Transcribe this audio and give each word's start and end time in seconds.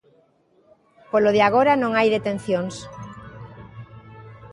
Polo 1.11 1.29
de 1.35 1.41
agora 1.47 1.73
non 1.81 1.91
hai 1.97 2.07
detencións. 2.15 2.75